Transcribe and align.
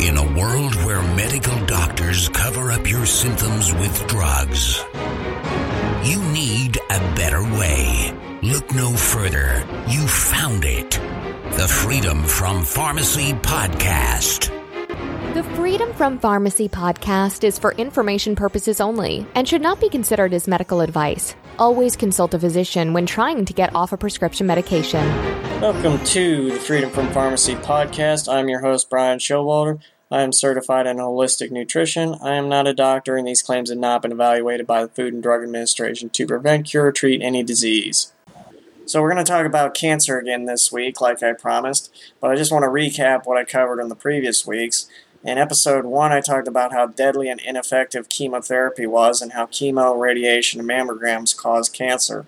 In 0.00 0.16
a 0.16 0.22
world 0.38 0.76
where 0.84 1.02
medical 1.16 1.58
doctors 1.66 2.28
cover 2.28 2.70
up 2.70 2.88
your 2.88 3.04
symptoms 3.04 3.74
with 3.74 4.06
drugs, 4.06 4.84
you 6.04 6.22
need 6.32 6.78
a 6.88 6.98
better 7.16 7.42
way. 7.42 8.14
Look 8.40 8.72
no 8.72 8.92
further. 8.94 9.66
You 9.88 10.06
found 10.06 10.64
it. 10.64 10.92
The 11.56 11.66
Freedom 11.66 12.22
from 12.22 12.64
Pharmacy 12.64 13.32
Podcast. 13.32 14.54
The 15.34 15.42
Freedom 15.56 15.92
from 15.94 16.20
Pharmacy 16.20 16.68
podcast 16.68 17.42
is 17.42 17.58
for 17.58 17.72
information 17.72 18.36
purposes 18.36 18.80
only 18.80 19.26
and 19.34 19.48
should 19.48 19.62
not 19.62 19.80
be 19.80 19.88
considered 19.88 20.32
as 20.32 20.46
medical 20.46 20.80
advice. 20.80 21.34
Always 21.58 21.96
consult 21.96 22.34
a 22.34 22.38
physician 22.38 22.92
when 22.92 23.04
trying 23.04 23.44
to 23.46 23.52
get 23.52 23.74
off 23.74 23.92
a 23.92 23.96
prescription 23.96 24.46
medication. 24.46 25.47
Welcome 25.60 26.04
to 26.04 26.52
the 26.52 26.60
Freedom 26.60 26.88
from 26.88 27.10
Pharmacy 27.12 27.56
podcast. 27.56 28.32
I'm 28.32 28.48
your 28.48 28.60
host, 28.60 28.88
Brian 28.88 29.18
Showalter. 29.18 29.80
I 30.08 30.22
am 30.22 30.32
certified 30.32 30.86
in 30.86 30.98
holistic 30.98 31.50
nutrition. 31.50 32.14
I 32.22 32.34
am 32.34 32.48
not 32.48 32.68
a 32.68 32.72
doctor, 32.72 33.16
and 33.16 33.26
these 33.26 33.42
claims 33.42 33.68
have 33.70 33.78
not 33.78 34.02
been 34.02 34.12
evaluated 34.12 34.68
by 34.68 34.84
the 34.84 34.88
Food 34.88 35.14
and 35.14 35.20
Drug 35.20 35.42
Administration 35.42 36.10
to 36.10 36.26
prevent, 36.28 36.68
cure, 36.68 36.86
or 36.86 36.92
treat 36.92 37.20
any 37.22 37.42
disease. 37.42 38.12
So, 38.86 39.02
we're 39.02 39.12
going 39.12 39.24
to 39.24 39.30
talk 39.30 39.46
about 39.46 39.74
cancer 39.74 40.16
again 40.16 40.44
this 40.44 40.70
week, 40.70 41.00
like 41.00 41.24
I 41.24 41.32
promised, 41.32 41.92
but 42.20 42.30
I 42.30 42.36
just 42.36 42.52
want 42.52 42.62
to 42.62 42.68
recap 42.68 43.26
what 43.26 43.36
I 43.36 43.44
covered 43.44 43.80
in 43.80 43.88
the 43.88 43.96
previous 43.96 44.46
weeks. 44.46 44.88
In 45.24 45.38
episode 45.38 45.84
1, 45.84 46.12
I 46.12 46.20
talked 46.20 46.46
about 46.46 46.72
how 46.72 46.86
deadly 46.86 47.28
and 47.28 47.40
ineffective 47.40 48.08
chemotherapy 48.08 48.86
was 48.86 49.20
and 49.20 49.32
how 49.32 49.46
chemo, 49.46 49.98
radiation, 49.98 50.60
and 50.60 50.68
mammograms 50.70 51.36
cause 51.36 51.68
cancer. 51.68 52.26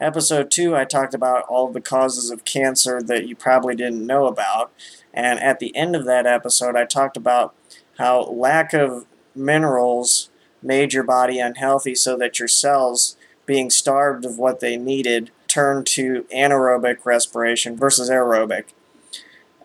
Episode 0.00 0.50
2, 0.50 0.74
I 0.74 0.84
talked 0.84 1.12
about 1.12 1.44
all 1.44 1.70
the 1.70 1.80
causes 1.80 2.30
of 2.30 2.46
cancer 2.46 3.02
that 3.02 3.28
you 3.28 3.36
probably 3.36 3.74
didn't 3.74 4.06
know 4.06 4.26
about. 4.26 4.72
And 5.12 5.38
at 5.40 5.58
the 5.58 5.76
end 5.76 5.94
of 5.94 6.06
that 6.06 6.26
episode, 6.26 6.74
I 6.74 6.86
talked 6.86 7.18
about 7.18 7.54
how 7.98 8.22
lack 8.22 8.72
of 8.72 9.04
minerals 9.34 10.30
made 10.62 10.94
your 10.94 11.02
body 11.02 11.38
unhealthy 11.38 11.94
so 11.94 12.16
that 12.16 12.38
your 12.38 12.48
cells, 12.48 13.18
being 13.44 13.68
starved 13.68 14.24
of 14.24 14.38
what 14.38 14.60
they 14.60 14.78
needed, 14.78 15.32
turned 15.48 15.86
to 15.88 16.24
anaerobic 16.34 17.04
respiration 17.04 17.76
versus 17.76 18.08
aerobic. 18.08 18.66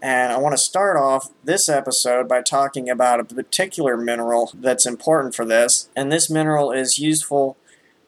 And 0.01 0.33
I 0.33 0.37
want 0.37 0.51
to 0.51 0.61
start 0.61 0.97
off 0.97 1.31
this 1.45 1.69
episode 1.69 2.27
by 2.27 2.41
talking 2.41 2.89
about 2.89 3.21
a 3.21 3.23
particular 3.23 3.95
mineral 3.95 4.51
that's 4.53 4.85
important 4.85 5.33
for 5.33 5.45
this. 5.45 5.89
And 5.95 6.11
this 6.11 6.29
mineral 6.29 6.73
is 6.73 6.99
useful 6.99 7.55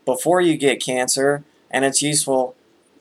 before 0.05 0.41
you 0.41 0.57
get 0.57 0.83
cancer, 0.83 1.45
and 1.71 1.85
it's 1.85 2.01
useful 2.01 2.55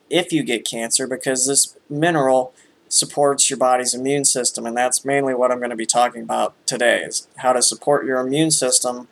if 0.09 0.33
you 0.33 0.43
get 0.43 0.65
cancer 0.65 1.07
because 1.07 1.47
this 1.47 1.77
mineral 1.89 2.53
supports 2.89 3.51
your 3.51 3.57
body's 3.57 3.95
immune 3.95 4.25
system. 4.25 4.65
And 4.67 4.77
that's 4.77 5.05
mainly 5.05 5.35
what 5.35 5.51
I'm 5.51 5.59
going 5.59 5.71
to 5.71 5.77
be 5.77 5.87
talking 5.87 6.23
about 6.23 6.55
today 6.67 7.03
is 7.03 7.27
how 7.39 7.53
to 7.53 7.63
support 7.63 8.07
your 8.07 8.21
immune 8.21 8.53
system 8.53 9.09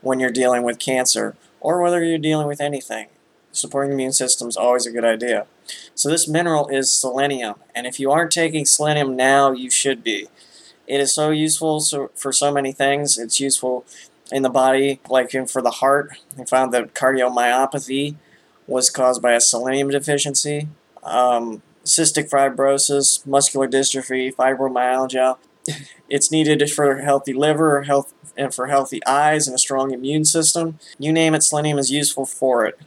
when 0.00 0.20
you're 0.20 0.30
dealing 0.30 0.62
with 0.62 0.78
cancer 0.78 1.36
or 1.60 1.82
whether 1.82 2.04
you're 2.04 2.18
dealing 2.18 2.46
with 2.46 2.60
anything 2.60 3.08
supporting 3.52 3.90
the 3.90 3.94
immune 3.94 4.12
system 4.12 4.48
is 4.48 4.56
always 4.56 4.86
a 4.86 4.90
good 4.90 5.04
idea. 5.04 5.46
So 5.94 6.08
this 6.08 6.28
mineral 6.28 6.68
is 6.68 6.92
selenium, 6.92 7.56
and 7.74 7.86
if 7.86 8.00
you 8.00 8.10
aren't 8.10 8.30
taking 8.30 8.64
selenium 8.64 9.16
now, 9.16 9.52
you 9.52 9.70
should 9.70 10.02
be. 10.02 10.28
It 10.86 11.00
is 11.00 11.14
so 11.14 11.30
useful 11.30 11.80
for 12.14 12.32
so 12.32 12.52
many 12.52 12.72
things. 12.72 13.18
It's 13.18 13.40
useful 13.40 13.84
in 14.32 14.42
the 14.42 14.50
body, 14.50 15.00
like 15.08 15.30
for 15.48 15.60
the 15.60 15.70
heart. 15.70 16.12
They 16.36 16.44
found 16.44 16.72
that 16.72 16.94
cardiomyopathy 16.94 18.16
was 18.68 18.90
caused 18.90 19.20
by 19.20 19.32
a 19.32 19.40
selenium 19.40 19.90
deficiency. 19.90 20.68
Um, 21.02 21.62
cystic 21.84 22.30
fibrosis, 22.30 23.26
muscular 23.26 23.66
dystrophy, 23.66 24.32
fibromyalgia. 24.32 25.38
It's 26.08 26.32
needed 26.32 26.70
for 26.70 27.02
healthy 27.02 27.34
liver, 27.34 27.82
health, 27.82 28.14
and 28.34 28.54
for 28.54 28.68
healthy 28.68 29.04
eyes 29.04 29.46
and 29.46 29.54
a 29.54 29.58
strong 29.58 29.92
immune 29.92 30.24
system. 30.24 30.78
You 30.98 31.12
name 31.12 31.34
it, 31.34 31.42
selenium 31.42 31.76
is 31.78 31.90
useful 31.90 32.24
for 32.24 32.64
it. 32.64 32.80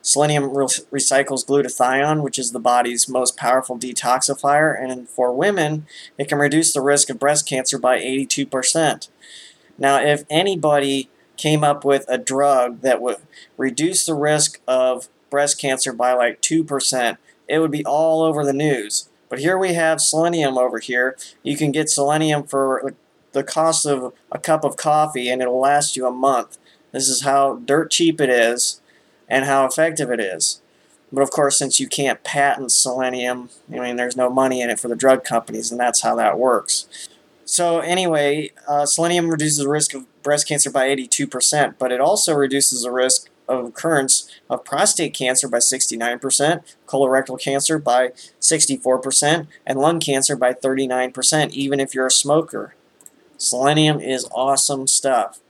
Selenium 0.00 0.44
re- 0.56 0.66
recycles 0.66 1.44
glutathione, 1.44 2.22
which 2.22 2.38
is 2.38 2.52
the 2.52 2.60
body's 2.60 3.08
most 3.08 3.36
powerful 3.36 3.76
detoxifier, 3.76 4.80
and 4.80 5.08
for 5.08 5.32
women, 5.32 5.88
it 6.16 6.28
can 6.28 6.38
reduce 6.38 6.72
the 6.72 6.80
risk 6.80 7.10
of 7.10 7.18
breast 7.18 7.48
cancer 7.48 7.76
by 7.76 7.98
82%. 7.98 9.08
Now, 9.76 10.00
if 10.00 10.22
anybody 10.30 11.10
came 11.38 11.64
up 11.64 11.84
with 11.84 12.04
a 12.08 12.18
drug 12.18 12.82
that 12.82 13.00
would 13.00 13.16
reduce 13.56 14.04
the 14.04 14.14
risk 14.14 14.60
of 14.68 15.08
breast 15.30 15.58
cancer 15.58 15.92
by 15.92 16.12
like 16.12 16.42
2%, 16.42 17.16
it 17.48 17.58
would 17.60 17.70
be 17.70 17.84
all 17.84 18.22
over 18.22 18.44
the 18.44 18.52
news. 18.52 19.08
But 19.30 19.38
here 19.38 19.56
we 19.56 19.72
have 19.74 20.00
selenium 20.00 20.58
over 20.58 20.78
here. 20.78 21.16
You 21.42 21.56
can 21.56 21.72
get 21.72 21.88
selenium 21.88 22.44
for 22.44 22.94
the 23.32 23.42
cost 23.42 23.86
of 23.86 24.12
a 24.30 24.38
cup 24.38 24.64
of 24.64 24.76
coffee 24.76 25.30
and 25.30 25.40
it'll 25.40 25.60
last 25.60 25.96
you 25.96 26.06
a 26.06 26.10
month. 26.10 26.58
This 26.92 27.08
is 27.08 27.22
how 27.22 27.56
dirt 27.64 27.90
cheap 27.90 28.20
it 28.20 28.30
is 28.30 28.80
and 29.28 29.44
how 29.44 29.66
effective 29.66 30.10
it 30.10 30.20
is. 30.20 30.60
But 31.12 31.22
of 31.22 31.30
course, 31.30 31.58
since 31.58 31.80
you 31.80 31.88
can't 31.88 32.22
patent 32.22 32.72
selenium, 32.72 33.50
I 33.72 33.78
mean, 33.78 33.96
there's 33.96 34.16
no 34.16 34.28
money 34.28 34.60
in 34.60 34.70
it 34.70 34.78
for 34.78 34.88
the 34.88 34.96
drug 34.96 35.24
companies, 35.24 35.70
and 35.70 35.80
that's 35.80 36.02
how 36.02 36.14
that 36.16 36.38
works. 36.38 37.08
So, 37.48 37.80
anyway, 37.80 38.50
uh, 38.68 38.84
selenium 38.84 39.30
reduces 39.30 39.56
the 39.56 39.70
risk 39.70 39.94
of 39.94 40.04
breast 40.22 40.46
cancer 40.46 40.70
by 40.70 40.94
82%, 40.94 41.76
but 41.78 41.90
it 41.90 41.98
also 41.98 42.34
reduces 42.34 42.82
the 42.82 42.90
risk 42.90 43.30
of 43.48 43.64
occurrence 43.64 44.30
of 44.50 44.66
prostate 44.66 45.14
cancer 45.14 45.48
by 45.48 45.56
69%, 45.56 46.62
colorectal 46.86 47.40
cancer 47.40 47.78
by 47.78 48.08
64%, 48.38 49.46
and 49.64 49.78
lung 49.78 49.98
cancer 49.98 50.36
by 50.36 50.52
39%, 50.52 51.52
even 51.52 51.80
if 51.80 51.94
you're 51.94 52.08
a 52.08 52.10
smoker. 52.10 52.74
Selenium 53.38 53.98
is 53.98 54.28
awesome 54.30 54.86
stuff. 54.86 55.40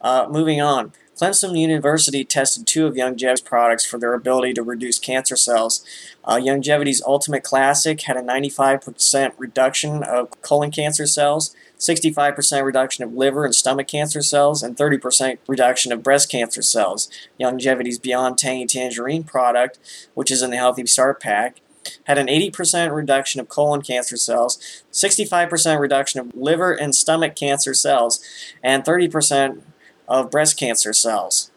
Uh, 0.00 0.26
moving 0.30 0.62
on. 0.62 0.92
Clemson 1.16 1.56
University 1.56 2.24
tested 2.24 2.66
two 2.66 2.86
of 2.86 2.94
Youngevity's 2.94 3.40
products 3.40 3.86
for 3.86 3.98
their 3.98 4.14
ability 4.14 4.52
to 4.54 4.62
reduce 4.62 4.98
cancer 4.98 5.36
cells. 5.36 5.84
Uh, 6.24 6.36
Youngevity's 6.36 7.02
Ultimate 7.06 7.44
Classic 7.44 8.00
had 8.00 8.16
a 8.16 8.22
95% 8.22 9.32
reduction 9.38 10.02
of 10.02 10.30
colon 10.42 10.72
cancer 10.72 11.06
cells, 11.06 11.54
65% 11.78 12.64
reduction 12.64 13.04
of 13.04 13.14
liver 13.14 13.44
and 13.44 13.54
stomach 13.54 13.86
cancer 13.86 14.22
cells, 14.22 14.62
and 14.62 14.76
30% 14.76 15.38
reduction 15.46 15.92
of 15.92 16.02
breast 16.02 16.28
cancer 16.28 16.62
cells. 16.62 17.08
Youngevity's 17.38 17.98
Beyond 17.98 18.36
Tangy 18.36 18.66
Tangerine 18.66 19.22
product, 19.22 19.78
which 20.14 20.32
is 20.32 20.42
in 20.42 20.50
the 20.50 20.56
Healthy 20.56 20.86
Start 20.86 21.20
Pack, 21.20 21.60
had 22.04 22.18
an 22.18 22.26
80% 22.26 22.92
reduction 22.92 23.40
of 23.40 23.48
colon 23.48 23.82
cancer 23.82 24.16
cells, 24.16 24.82
65% 24.92 25.78
reduction 25.78 26.20
of 26.20 26.34
liver 26.34 26.72
and 26.72 26.94
stomach 26.94 27.36
cancer 27.36 27.74
cells, 27.74 28.24
and 28.62 28.84
30% 28.84 29.62
of 30.08 30.30
breast 30.30 30.58
cancer 30.58 30.92
cells. 30.92 31.50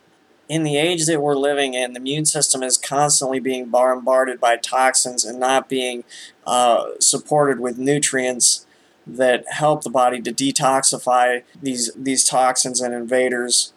In 0.50 0.64
the 0.64 0.78
age 0.78 1.06
that 1.08 1.22
we're 1.22 1.36
living 1.36 1.74
in, 1.74 1.94
the 1.94 2.00
immune 2.00 2.26
system 2.26 2.64
is 2.64 2.78
constantly 2.78 3.40
being 3.40 3.66
bombarded 3.66 4.40
by 4.40 4.56
toxins 4.56 5.26
and 5.26 5.40
not 5.40 5.68
being 5.68 6.06
uh, 6.46 6.86
supported 7.00 7.60
with 7.60 7.78
nutrients 7.78 8.66
that 9.06 9.46
help 9.50 9.84
the 9.84 9.90
body 9.90 10.22
to 10.22 10.34
detoxify 10.34 11.44
these 11.62 11.94
these 11.96 12.24
toxins 12.24 12.82
and 12.82 12.94
invaders. 12.94 13.74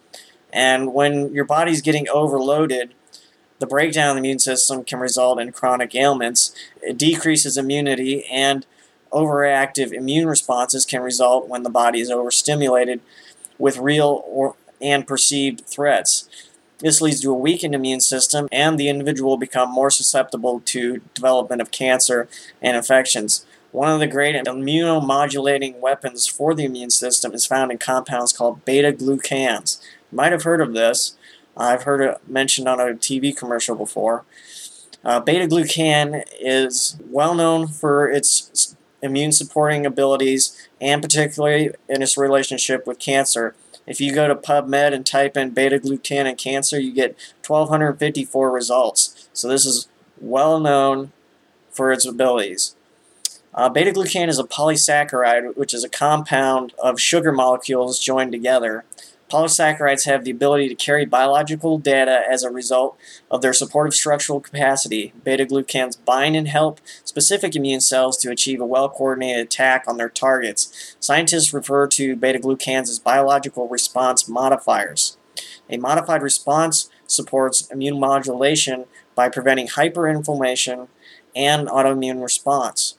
And 0.53 0.93
when 0.93 1.33
your 1.33 1.45
body's 1.45 1.81
getting 1.81 2.07
overloaded, 2.09 2.93
the 3.59 3.67
breakdown 3.67 4.09
of 4.09 4.15
the 4.15 4.19
immune 4.19 4.39
system 4.39 4.83
can 4.83 4.99
result 4.99 5.39
in 5.39 5.51
chronic 5.51 5.93
ailments. 5.95 6.53
It 6.81 6.97
decreases 6.97 7.57
immunity 7.57 8.25
and 8.25 8.65
overreactive 9.11 9.91
immune 9.91 10.27
responses 10.27 10.85
can 10.85 11.01
result 11.01 11.47
when 11.47 11.63
the 11.63 11.69
body 11.69 11.99
is 11.99 12.09
overstimulated 12.09 13.01
with 13.57 13.77
real 13.77 14.23
or 14.25 14.55
and 14.81 15.07
perceived 15.07 15.65
threats. 15.65 16.29
This 16.79 16.99
leads 16.99 17.21
to 17.21 17.31
a 17.31 17.35
weakened 17.35 17.75
immune 17.75 18.01
system, 18.01 18.47
and 18.51 18.77
the 18.77 18.89
individual 18.89 19.31
will 19.31 19.37
become 19.37 19.71
more 19.71 19.91
susceptible 19.91 20.61
to 20.65 21.01
development 21.13 21.61
of 21.61 21.71
cancer 21.71 22.27
and 22.61 22.75
infections. 22.75 23.45
One 23.71 23.91
of 23.91 23.99
the 23.99 24.07
great 24.07 24.35
immunomodulating 24.35 25.79
weapons 25.79 26.27
for 26.27 26.53
the 26.53 26.65
immune 26.65 26.89
system 26.89 27.33
is 27.33 27.45
found 27.45 27.71
in 27.71 27.77
compounds 27.77 28.33
called 28.33 28.65
beta 28.65 28.91
glucans. 28.91 29.79
You 30.11 30.15
might 30.17 30.31
have 30.31 30.43
heard 30.43 30.59
of 30.59 30.73
this. 30.73 31.15
I've 31.55 31.83
heard 31.83 32.01
it 32.01 32.27
mentioned 32.27 32.67
on 32.67 32.79
a 32.79 32.93
TV 32.93 33.35
commercial 33.35 33.75
before. 33.75 34.25
Uh, 35.03 35.19
beta 35.19 35.47
glucan 35.47 36.23
is 36.39 36.97
well 37.09 37.33
known 37.33 37.67
for 37.67 38.09
its 38.09 38.75
immune 39.01 39.31
supporting 39.31 39.85
abilities 39.85 40.69
and 40.79 41.01
particularly 41.01 41.71
in 41.89 42.01
its 42.01 42.17
relationship 42.17 42.85
with 42.85 42.99
cancer. 42.99 43.55
If 43.91 43.99
you 43.99 44.15
go 44.15 44.29
to 44.29 44.35
PubMed 44.35 44.93
and 44.93 45.05
type 45.05 45.35
in 45.35 45.49
beta 45.49 45.77
glucan 45.77 46.25
and 46.25 46.37
cancer, 46.37 46.79
you 46.79 46.93
get 46.93 47.17
1,254 47.45 48.49
results. 48.49 49.27
So 49.33 49.49
this 49.49 49.65
is 49.65 49.89
well 50.21 50.61
known 50.61 51.11
for 51.71 51.91
its 51.91 52.05
abilities. 52.05 52.73
Uh, 53.53 53.67
beta 53.67 53.91
glucan 53.91 54.29
is 54.29 54.39
a 54.39 54.45
polysaccharide, 54.45 55.57
which 55.57 55.73
is 55.73 55.83
a 55.83 55.89
compound 55.89 56.71
of 56.81 57.01
sugar 57.01 57.33
molecules 57.33 57.99
joined 57.99 58.31
together. 58.31 58.85
Polysaccharides 59.31 60.03
have 60.07 60.25
the 60.25 60.31
ability 60.31 60.67
to 60.67 60.75
carry 60.75 61.05
biological 61.05 61.77
data 61.77 62.21
as 62.29 62.43
a 62.43 62.51
result 62.51 62.99
of 63.29 63.41
their 63.41 63.53
supportive 63.53 63.93
structural 63.93 64.41
capacity. 64.41 65.13
Beta 65.23 65.45
glucans 65.45 65.97
bind 66.03 66.35
and 66.35 66.49
help 66.49 66.81
specific 67.05 67.55
immune 67.55 67.79
cells 67.79 68.17
to 68.17 68.29
achieve 68.29 68.59
a 68.59 68.65
well 68.65 68.89
coordinated 68.89 69.45
attack 69.45 69.85
on 69.87 69.95
their 69.95 70.09
targets. 70.09 70.97
Scientists 70.99 71.53
refer 71.53 71.87
to 71.87 72.17
beta 72.17 72.39
glucans 72.39 72.89
as 72.89 72.99
biological 72.99 73.69
response 73.69 74.27
modifiers. 74.27 75.17
A 75.69 75.77
modified 75.77 76.21
response 76.21 76.89
supports 77.07 77.71
immune 77.71 78.01
modulation 78.01 78.83
by 79.15 79.29
preventing 79.29 79.67
hyperinflammation 79.69 80.89
and 81.33 81.69
autoimmune 81.69 82.21
response. 82.21 82.97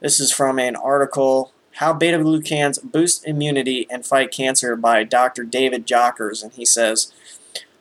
This 0.00 0.18
is 0.18 0.32
from 0.32 0.58
an 0.58 0.76
article 0.76 1.52
how 1.76 1.92
Beta 1.92 2.18
Glucans 2.18 2.82
Boost 2.82 3.26
Immunity 3.26 3.86
and 3.90 4.04
Fight 4.04 4.32
Cancer 4.32 4.76
by 4.76 5.04
Dr. 5.04 5.44
David 5.44 5.86
Jockers, 5.86 6.42
and 6.42 6.52
he 6.52 6.64
says 6.64 7.12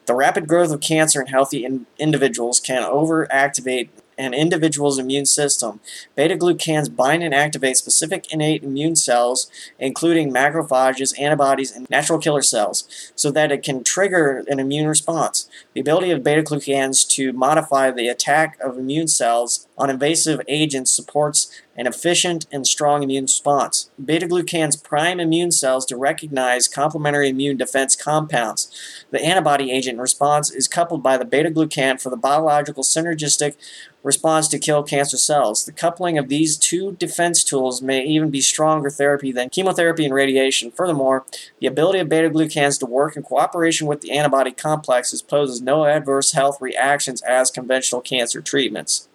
the 0.05 0.13
rapid 0.13 0.47
growth 0.47 0.71
of 0.71 0.81
cancer 0.81 1.21
in 1.21 1.27
healthy 1.27 1.65
in 1.65 1.85
individuals 1.97 2.59
can 2.59 2.83
overactivate 2.83 3.89
an 4.17 4.33
individual's 4.33 4.97
immune 4.97 5.25
system. 5.25 5.79
Beta 6.15 6.35
glucans 6.35 6.93
bind 6.93 7.23
and 7.23 7.33
activate 7.33 7.77
specific 7.77 8.31
innate 8.31 8.63
immune 8.63 8.95
cells, 8.95 9.49
including 9.79 10.31
macrophages, 10.31 11.17
antibodies, 11.19 11.75
and 11.75 11.89
natural 11.89 12.19
killer 12.19 12.41
cells, 12.41 13.11
so 13.15 13.31
that 13.31 13.51
it 13.51 13.63
can 13.63 13.83
trigger 13.83 14.43
an 14.47 14.59
immune 14.59 14.87
response. 14.87 15.49
The 15.73 15.81
ability 15.81 16.11
of 16.11 16.23
beta 16.23 16.43
glucans 16.43 17.07
to 17.09 17.33
modify 17.33 17.91
the 17.91 18.07
attack 18.07 18.57
of 18.61 18.77
immune 18.77 19.07
cells 19.07 19.67
on 19.77 19.89
invasive 19.89 20.41
agents 20.47 20.91
supports 20.91 21.51
an 21.75 21.87
efficient 21.87 22.45
and 22.51 22.65
strong 22.65 23.03
immune 23.03 23.25
response. 23.25 23.89
Beta 24.03 24.27
glucans 24.27 24.81
prime 24.81 25.19
immune 25.19 25.51
cells 25.51 25.85
to 25.85 25.97
recognize 25.97 26.67
complementary 26.67 27.29
immune 27.29 27.57
defense 27.57 27.95
compounds. 27.95 28.71
The 29.11 29.21
antibody 29.21 29.71
agent 29.71 29.99
response 29.99 30.49
is 30.51 30.67
coupled 30.67 31.03
by 31.03 31.17
the 31.17 31.25
beta 31.25 31.51
glucan 31.51 32.01
for 32.01 32.09
the 32.09 32.17
biological 32.17 32.83
synergistic 32.83 33.55
response 34.03 34.47
to 34.47 34.59
kill 34.59 34.83
cancer 34.83 35.17
cells. 35.17 35.65
The 35.65 35.71
coupling 35.71 36.17
of 36.17 36.29
these 36.29 36.57
two 36.57 36.93
defense 36.93 37.43
tools 37.43 37.81
may 37.81 38.03
even 38.05 38.29
be 38.29 38.41
stronger 38.41 38.89
therapy 38.89 39.31
than 39.31 39.49
chemotherapy 39.49 40.05
and 40.05 40.13
radiation. 40.13 40.71
Furthermore, 40.71 41.25
the 41.59 41.67
ability 41.67 41.99
of 41.99 42.09
beta 42.09 42.29
glucans 42.29 42.79
to 42.79 42.85
work 42.85 43.17
in 43.17 43.23
cooperation 43.23 43.87
with 43.87 44.01
the 44.01 44.11
antibody 44.11 44.51
complexes 44.51 45.21
poses 45.21 45.61
no 45.61 45.85
adverse 45.85 46.31
health 46.33 46.61
reactions 46.61 47.21
as 47.23 47.51
conventional 47.51 48.01
cancer 48.01 48.41
treatments. 48.41 49.09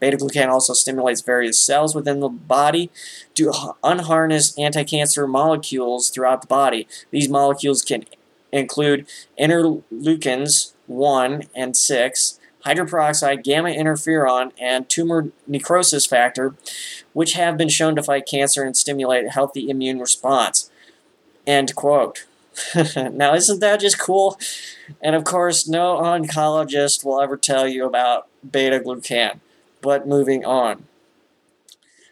Beta 0.00 0.16
glucan 0.16 0.48
also 0.48 0.72
stimulates 0.72 1.20
various 1.20 1.58
cells 1.58 1.94
within 1.94 2.20
the 2.20 2.28
body 2.28 2.90
to 3.34 3.52
unharness 3.82 4.56
anti-cancer 4.58 5.26
molecules 5.26 6.10
throughout 6.10 6.42
the 6.42 6.46
body. 6.46 6.86
These 7.10 7.28
molecules 7.28 7.82
can 7.82 8.04
include 8.52 9.06
interleukins 9.38 10.72
1 10.86 11.44
and 11.54 11.76
6, 11.76 12.40
hydroperoxide, 12.64 13.44
gamma 13.44 13.68
interferon, 13.70 14.52
and 14.60 14.88
tumor 14.88 15.30
necrosis 15.46 16.06
factor, 16.06 16.54
which 17.12 17.34
have 17.34 17.56
been 17.56 17.68
shown 17.68 17.94
to 17.96 18.02
fight 18.02 18.26
cancer 18.26 18.64
and 18.64 18.76
stimulate 18.76 19.26
a 19.26 19.30
healthy 19.30 19.70
immune 19.70 20.00
response. 20.00 20.70
End 21.46 21.74
quote. 21.76 22.26
now, 23.12 23.34
isn't 23.34 23.60
that 23.60 23.80
just 23.80 23.98
cool? 23.98 24.38
And 25.00 25.14
of 25.14 25.24
course, 25.24 25.68
no 25.68 25.96
oncologist 25.96 27.04
will 27.04 27.20
ever 27.20 27.36
tell 27.36 27.68
you 27.68 27.86
about 27.86 28.28
beta 28.50 28.80
glucan. 28.80 29.40
But 29.80 30.08
moving 30.08 30.44
on. 30.44 30.84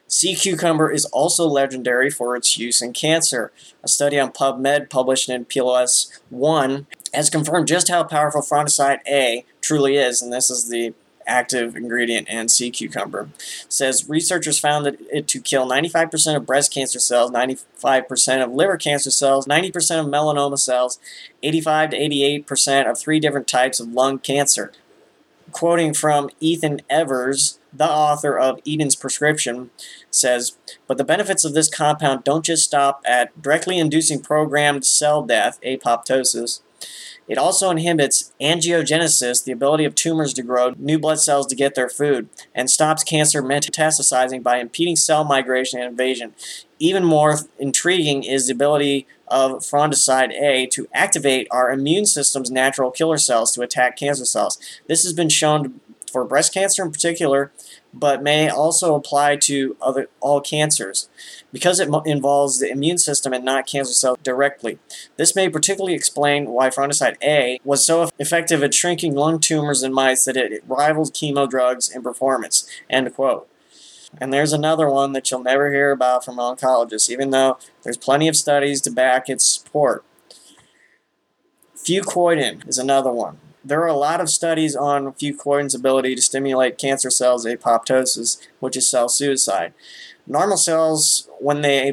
Sea 0.06 0.36
cucumber 0.36 0.90
is 0.90 1.06
also 1.06 1.46
legendary 1.46 2.10
for 2.10 2.36
its 2.36 2.58
use 2.58 2.82
in 2.82 2.92
cancer. 2.92 3.50
A 3.82 3.88
study 3.88 4.18
on 4.18 4.32
PubMed 4.32 4.90
published 4.90 5.28
in 5.28 5.46
PLOS 5.46 6.20
1 6.30 6.86
has 7.12 7.30
confirmed 7.30 7.66
just 7.66 7.88
how 7.88 8.04
powerful 8.04 8.42
frondoside 8.42 9.00
A 9.08 9.44
truly 9.60 9.96
is, 9.96 10.20
and 10.20 10.32
this 10.32 10.50
is 10.50 10.68
the 10.68 10.94
active 11.26 11.74
ingredient 11.74 12.28
in 12.28 12.48
sea 12.48 12.70
cucumber. 12.70 13.30
It 13.38 13.72
says 13.72 14.08
researchers 14.08 14.58
found 14.58 14.84
that 14.86 15.00
it 15.10 15.26
to 15.28 15.40
kill 15.40 15.66
95% 15.66 16.36
of 16.36 16.46
breast 16.46 16.72
cancer 16.72 17.00
cells, 17.00 17.30
95% 17.30 18.44
of 18.44 18.52
liver 18.52 18.76
cancer 18.76 19.10
cells, 19.10 19.46
90% 19.46 20.00
of 20.00 20.06
melanoma 20.06 20.58
cells, 20.58 20.98
85 21.42 21.90
to 21.90 21.98
88% 21.98 22.90
of 22.90 22.98
three 22.98 23.20
different 23.20 23.48
types 23.48 23.80
of 23.80 23.88
lung 23.88 24.18
cancer. 24.18 24.72
Quoting 25.52 25.94
from 25.94 26.30
Ethan 26.40 26.82
Evers, 26.90 27.58
the 27.72 27.88
author 27.88 28.38
of 28.38 28.60
Eden's 28.66 28.96
Prescription, 28.96 29.70
says, 30.10 30.56
But 30.86 30.98
the 30.98 31.04
benefits 31.04 31.44
of 31.44 31.54
this 31.54 31.68
compound 31.68 32.24
don't 32.24 32.44
just 32.44 32.64
stop 32.64 33.02
at 33.04 33.40
directly 33.40 33.78
inducing 33.78 34.20
programmed 34.20 34.84
cell 34.84 35.22
death, 35.22 35.58
apoptosis. 35.62 36.60
It 37.26 37.38
also 37.38 37.70
inhibits 37.70 38.32
angiogenesis, 38.40 39.44
the 39.44 39.52
ability 39.52 39.84
of 39.84 39.94
tumors 39.94 40.34
to 40.34 40.42
grow 40.42 40.74
new 40.76 40.98
blood 40.98 41.20
cells 41.20 41.46
to 41.46 41.56
get 41.56 41.74
their 41.74 41.88
food, 41.88 42.28
and 42.54 42.70
stops 42.70 43.02
cancer 43.02 43.42
metastasizing 43.42 44.42
by 44.42 44.58
impeding 44.58 44.96
cell 44.96 45.24
migration 45.24 45.80
and 45.80 45.90
invasion. 45.90 46.34
Even 46.78 47.04
more 47.04 47.38
intriguing 47.58 48.24
is 48.24 48.46
the 48.46 48.52
ability 48.52 49.06
of 49.28 49.52
frondoside 49.60 50.32
A 50.32 50.66
to 50.66 50.86
activate 50.92 51.48
our 51.50 51.70
immune 51.70 52.04
system's 52.04 52.50
natural 52.50 52.90
killer 52.90 53.16
cells 53.16 53.52
to 53.52 53.62
attack 53.62 53.96
cancer 53.96 54.26
cells. 54.26 54.58
This 54.86 55.02
has 55.04 55.14
been 55.14 55.30
shown 55.30 55.80
for 56.14 56.24
breast 56.24 56.54
cancer 56.54 56.84
in 56.84 56.92
particular 56.92 57.50
but 57.92 58.22
may 58.22 58.48
also 58.48 58.94
apply 58.94 59.34
to 59.34 59.76
other 59.82 60.08
all 60.20 60.40
cancers 60.40 61.08
because 61.52 61.80
it 61.80 61.88
involves 62.06 62.60
the 62.60 62.70
immune 62.70 62.98
system 62.98 63.32
and 63.32 63.44
not 63.44 63.66
cancer 63.66 63.92
cells 63.92 64.18
directly. 64.22 64.78
This 65.16 65.34
may 65.34 65.48
particularly 65.48 65.94
explain 65.94 66.50
why 66.50 66.70
frondoside 66.70 67.16
A 67.20 67.58
was 67.64 67.84
so 67.84 68.08
effective 68.20 68.62
at 68.62 68.74
shrinking 68.74 69.16
lung 69.16 69.40
tumors 69.40 69.82
in 69.82 69.92
mice 69.92 70.24
that 70.24 70.36
it 70.36 70.62
rivaled 70.68 71.14
chemo 71.14 71.50
drugs 71.50 71.90
in 71.90 72.02
performance. 72.02 72.68
End 72.88 73.12
quote. 73.12 73.48
And 74.20 74.32
there's 74.32 74.52
another 74.52 74.88
one 74.88 75.12
that 75.14 75.28
you'll 75.32 75.42
never 75.42 75.72
hear 75.72 75.90
about 75.90 76.24
from 76.24 76.36
oncologists, 76.36 77.10
even 77.10 77.30
though 77.30 77.58
there's 77.82 77.96
plenty 77.96 78.28
of 78.28 78.36
studies 78.36 78.80
to 78.82 78.90
back 78.90 79.28
its 79.28 79.44
support. 79.44 80.04
Fucoidan 81.76 82.66
is 82.68 82.78
another 82.78 83.10
one 83.10 83.40
there 83.64 83.80
are 83.82 83.88
a 83.88 83.94
lot 83.94 84.20
of 84.20 84.28
studies 84.28 84.76
on 84.76 85.12
fucoidan's 85.14 85.74
ability 85.74 86.14
to 86.14 86.22
stimulate 86.22 86.78
cancer 86.78 87.10
cells 87.10 87.46
apoptosis, 87.46 88.38
which 88.60 88.76
is 88.76 88.88
cell 88.88 89.08
suicide. 89.08 89.72
Normal 90.26 90.56
cells, 90.56 91.28
when 91.38 91.62
they 91.62 91.92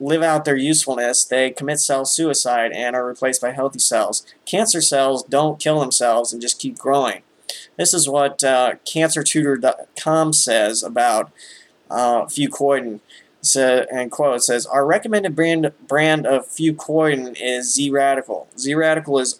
live 0.00 0.22
out 0.22 0.44
their 0.44 0.56
usefulness, 0.56 1.24
they 1.24 1.50
commit 1.50 1.80
cell 1.80 2.04
suicide 2.04 2.72
and 2.72 2.96
are 2.96 3.06
replaced 3.06 3.40
by 3.40 3.52
healthy 3.52 3.78
cells. 3.78 4.26
Cancer 4.44 4.80
cells 4.80 5.22
don't 5.22 5.60
kill 5.60 5.80
themselves 5.80 6.32
and 6.32 6.42
just 6.42 6.60
keep 6.60 6.78
growing. 6.78 7.22
This 7.76 7.94
is 7.94 8.08
what 8.08 8.42
uh, 8.42 8.74
CancerTutor.com 8.84 10.32
says 10.32 10.82
about 10.82 11.30
uh, 11.90 12.24
fucoidan. 12.24 13.00
So, 13.40 13.84
and 13.92 14.10
quote 14.10 14.42
says, 14.42 14.64
Our 14.64 14.86
recommended 14.86 15.36
brand, 15.36 15.72
brand 15.86 16.26
of 16.26 16.48
fucoidan 16.48 17.36
is 17.38 17.74
Z 17.74 17.90
Radical. 17.90 18.48
Z 18.58 18.74
Radical 18.74 19.18
is 19.18 19.36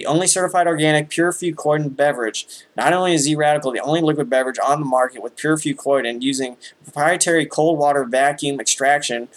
the 0.00 0.06
only 0.06 0.26
certified 0.26 0.66
organic 0.66 1.10
pure 1.10 1.30
fucoidan 1.30 1.94
beverage. 1.94 2.46
Not 2.74 2.94
only 2.94 3.12
is 3.12 3.24
Z 3.24 3.34
Radical 3.34 3.70
the 3.70 3.80
only 3.80 4.00
liquid 4.00 4.30
beverage 4.30 4.58
on 4.58 4.80
the 4.80 4.86
market 4.86 5.22
with 5.22 5.36
pure 5.36 5.58
fucoidan 5.58 6.22
using 6.22 6.56
proprietary 6.82 7.44
cold 7.44 7.78
water 7.78 8.04
vacuum 8.04 8.60
extraction, 8.60 9.28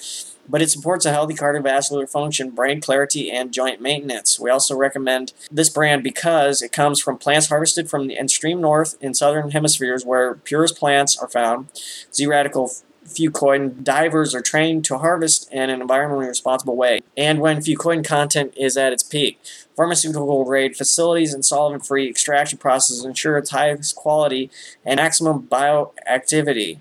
but 0.47 0.61
it 0.61 0.69
supports 0.69 1.05
a 1.05 1.11
healthy 1.11 1.33
cardiovascular 1.33 2.09
function, 2.09 2.51
brain 2.51 2.79
clarity, 2.79 3.29
and 3.29 3.51
joint 3.51 3.81
maintenance. 3.81 4.39
We 4.39 4.49
also 4.49 4.73
recommend 4.73 5.33
this 5.51 5.69
brand 5.69 6.01
because 6.01 6.61
it 6.61 6.71
comes 6.71 7.01
from 7.01 7.17
plants 7.17 7.47
harvested 7.47 7.89
from 7.89 8.07
the 8.07 8.15
extreme 8.15 8.61
north 8.61 8.95
in 9.01 9.13
southern 9.13 9.51
hemispheres 9.51 10.05
where 10.05 10.35
purest 10.35 10.77
plants 10.77 11.17
are 11.17 11.27
found. 11.27 11.67
Z 12.13 12.25
Radical 12.25 12.71
fucoidan 13.05 13.83
divers 13.83 14.33
are 14.33 14.41
trained 14.41 14.85
to 14.85 14.97
harvest 14.97 15.51
in 15.51 15.69
an 15.69 15.81
environmentally 15.81 16.27
responsible 16.27 16.75
way, 16.75 16.99
and 17.17 17.39
when 17.39 17.57
fucoidan 17.57 18.05
content 18.05 18.53
is 18.57 18.77
at 18.77 18.93
its 18.93 19.03
peak. 19.03 19.39
Pharmaceutical 19.75 20.43
grade 20.45 20.75
facilities 20.75 21.33
and 21.33 21.43
solvent 21.43 21.85
free 21.85 22.09
extraction 22.09 22.57
processes 22.57 23.05
ensure 23.05 23.37
its 23.37 23.51
highest 23.51 23.95
quality 23.95 24.51
and 24.85 24.97
maximum 24.97 25.43
bioactivity. 25.43 26.79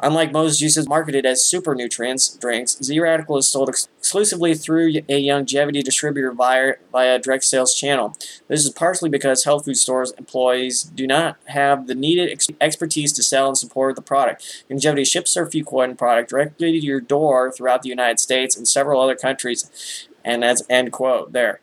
Unlike 0.00 0.32
most 0.32 0.58
juices 0.58 0.88
marketed 0.88 1.26
as 1.26 1.44
super 1.44 1.74
nutrients 1.74 2.28
drinks, 2.36 2.78
Z 2.82 3.00
Radical 3.00 3.36
is 3.36 3.48
sold 3.48 3.68
ex- 3.68 3.88
exclusively 3.98 4.54
through 4.54 4.88
a 5.08 5.22
Youngevity 5.26 5.82
distributor 5.82 6.30
via, 6.30 6.74
via 6.92 7.18
direct 7.18 7.42
sales 7.44 7.74
channel. 7.74 8.16
This 8.46 8.64
is 8.64 8.70
partially 8.70 9.10
because 9.10 9.44
health 9.44 9.64
food 9.64 9.76
stores 9.76 10.12
employees 10.12 10.84
do 10.84 11.06
not 11.06 11.36
have 11.46 11.88
the 11.88 11.96
needed 11.96 12.30
ex- 12.30 12.46
expertise 12.60 13.12
to 13.14 13.24
sell 13.24 13.48
and 13.48 13.58
support 13.58 13.96
the 13.96 14.02
product. 14.02 14.64
Youngevity 14.70 15.04
ships 15.04 15.34
their 15.34 15.46
Fucoidan 15.46 15.98
product 15.98 16.30
directly 16.30 16.78
to 16.78 16.86
your 16.86 17.00
door 17.00 17.50
throughout 17.50 17.82
the 17.82 17.88
United 17.88 18.20
States 18.20 18.56
and 18.56 18.68
several 18.68 19.00
other 19.00 19.16
countries. 19.16 20.06
And 20.24 20.44
that's 20.44 20.62
end 20.70 20.92
quote 20.92 21.32
there. 21.32 21.60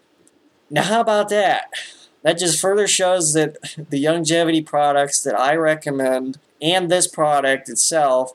Now, 0.69 0.83
how 0.83 0.99
about 0.99 1.29
that? 1.29 1.71
That 2.23 2.39
just 2.39 2.59
further 2.59 2.87
shows 2.87 3.33
that 3.33 3.55
the 3.89 4.03
Youngevity 4.03 4.65
products 4.65 5.21
that 5.23 5.39
I 5.39 5.55
recommend 5.55 6.39
and 6.65 6.89
this 6.89 7.07
product 7.07 7.69
itself 7.69 8.33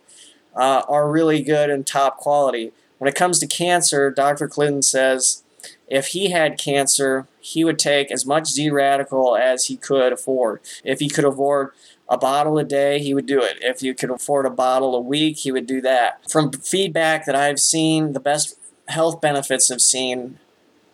uh, 0.54 0.82
are 0.88 1.10
really 1.10 1.42
good 1.42 1.70
and 1.70 1.86
top 1.86 2.18
quality. 2.18 2.72
When 2.98 3.08
it 3.08 3.14
comes 3.14 3.38
to 3.40 3.46
cancer, 3.46 4.10
Dr. 4.10 4.46
Clinton 4.46 4.82
says 4.82 5.42
if 5.88 6.08
he 6.08 6.30
had 6.30 6.58
cancer, 6.58 7.26
he 7.40 7.64
would 7.64 7.78
take 7.78 8.10
as 8.10 8.24
much 8.24 8.48
Z 8.48 8.70
radical 8.70 9.36
as 9.36 9.66
he 9.66 9.76
could 9.76 10.12
afford. 10.12 10.60
If 10.84 11.00
he 11.00 11.08
could 11.08 11.24
afford 11.24 11.72
a 12.08 12.16
bottle 12.16 12.58
a 12.58 12.64
day, 12.64 13.00
he 13.00 13.12
would 13.14 13.26
do 13.26 13.42
it. 13.42 13.58
If 13.60 13.82
you 13.82 13.94
could 13.94 14.10
afford 14.10 14.46
a 14.46 14.50
bottle 14.50 14.94
a 14.94 15.00
week, 15.00 15.38
he 15.38 15.52
would 15.52 15.66
do 15.66 15.80
that. 15.80 16.30
From 16.30 16.52
feedback 16.52 17.26
that 17.26 17.36
I've 17.36 17.60
seen, 17.60 18.12
the 18.12 18.20
best 18.20 18.56
health 18.88 19.20
benefits 19.20 19.70
I've 19.70 19.80
seen 19.80 20.38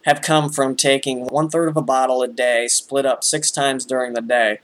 have 0.05 0.23
come 0.23 0.50
from 0.50 0.76
taking 0.76 1.26
one 1.26 1.50
third 1.50 1.69
of 1.69 1.76
a 1.76 1.83
bottle 1.83 2.23
a 2.23 2.28
day, 2.28 2.69
split 2.69 3.05
up 3.05 3.25
six 3.25 3.50
times 3.50 3.85
during 3.85 4.14
the 4.14 4.23
day, 4.23 4.61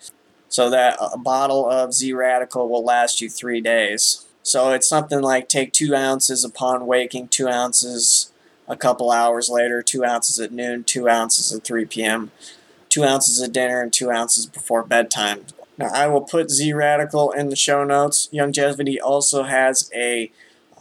so 0.53 0.69
that 0.69 0.99
a 1.01 1.17
bottle 1.17 1.67
of 1.67 1.95
Z 1.95 2.13
Radical 2.13 2.69
will 2.69 2.85
last 2.85 3.23
you 3.23 3.31
three 3.31 3.63
days. 3.63 4.27
So 4.43 4.73
it's 4.73 4.87
something 4.87 5.23
like 5.23 5.49
take 5.49 5.73
two 5.73 5.95
ounces 5.95 6.45
upon 6.45 6.87
waking, 6.87 7.29
two 7.29 7.49
ounces 7.49 8.31
a 8.69 8.77
couple 8.77 9.11
hours 9.11 9.49
later, 9.49 9.83
two 9.83 10.05
ounces 10.05 10.39
at 10.39 10.53
noon, 10.53 10.85
two 10.85 11.09
ounces 11.09 11.51
at 11.57 11.65
3 11.65 11.87
p.m., 11.87 12.33
two 12.91 13.03
ounces 13.03 13.41
at 13.41 13.53
dinner, 13.53 13.81
and 13.81 13.95
two 13.95 14.11
ounces 14.11 14.45
before 14.45 14.83
bedtime. 14.83 15.47
Now, 15.79 15.89
I 15.89 16.07
will 16.09 16.21
put 16.21 16.51
Z 16.51 16.75
Radical 16.75 17.31
in 17.31 17.49
the 17.49 17.57
show 17.57 17.83
notes. 17.83 18.29
Young 18.31 18.53
Youngevity 18.53 18.99
also 19.03 19.45
has 19.45 19.91
a 19.95 20.31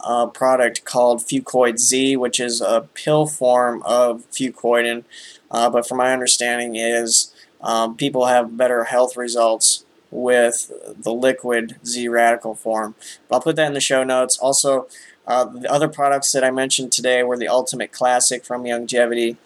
uh, 0.02 0.26
product 0.26 0.84
called 0.84 1.20
Fucoid 1.20 1.78
Z, 1.78 2.18
which 2.18 2.38
is 2.38 2.60
a 2.60 2.88
pill 2.92 3.26
form 3.26 3.82
of 3.84 4.30
fucoidan, 4.30 5.04
uh, 5.50 5.70
but 5.70 5.88
from 5.88 5.96
my 5.96 6.12
understanding 6.12 6.76
is 6.76 7.31
um, 7.62 7.96
people 7.96 8.26
have 8.26 8.56
better 8.56 8.84
health 8.84 9.16
results 9.16 9.84
with 10.10 10.70
the 11.02 11.12
liquid 11.12 11.76
Z 11.86 12.08
radical 12.08 12.54
form. 12.54 12.94
But 13.28 13.36
I'll 13.36 13.42
put 13.42 13.56
that 13.56 13.66
in 13.66 13.74
the 13.74 13.80
show 13.80 14.04
notes. 14.04 14.38
Also, 14.38 14.86
uh, 15.26 15.44
the 15.44 15.72
other 15.72 15.88
products 15.88 16.32
that 16.32 16.44
I 16.44 16.50
mentioned 16.50 16.92
today 16.92 17.22
were 17.22 17.38
the 17.38 17.48
Ultimate 17.48 17.92
Classic 17.92 18.44
from 18.44 18.64
Youngevity, 18.64 19.36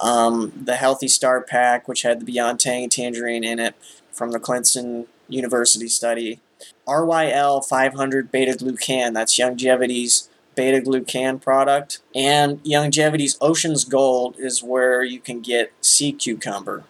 um, 0.00 0.52
the 0.64 0.76
Healthy 0.76 1.08
Start 1.08 1.48
Pack, 1.48 1.88
which 1.88 2.02
had 2.02 2.20
the 2.20 2.24
Beyond 2.24 2.60
Tangy 2.60 2.88
Tangerine 2.88 3.44
in 3.44 3.58
it 3.58 3.74
from 4.12 4.32
the 4.32 4.40
Clemson 4.40 5.06
University 5.28 5.88
study, 5.88 6.40
RYL 6.86 7.64
500 7.64 8.30
beta 8.30 8.52
glucan, 8.52 9.14
that's 9.14 9.38
Youngevity's 9.38 10.28
beta 10.54 10.80
glucan 10.80 11.40
product, 11.40 12.00
and 12.14 12.62
Youngevity's 12.62 13.36
Ocean's 13.40 13.84
Gold 13.84 14.36
is 14.38 14.62
where 14.62 15.02
you 15.02 15.20
can 15.20 15.40
get 15.40 15.72
sea 15.80 16.12
cucumber. 16.12 16.84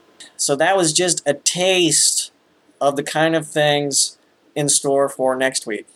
So 0.45 0.55
that 0.57 0.77
was 0.77 0.93
just 0.93 1.23
a 1.27 1.33
taste 1.33 2.31
of 2.79 2.97
the 2.97 3.03
kind 3.03 3.35
of 3.35 3.49
things 3.49 4.19
in 4.55 4.69
store 4.69 5.09
for 5.09 5.35
next 5.35 5.67
week. 5.67 5.87